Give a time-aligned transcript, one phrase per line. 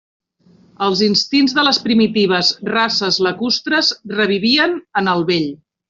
[0.85, 3.93] Els instints de les primitives races lacustres
[4.23, 5.51] revivien en el vell.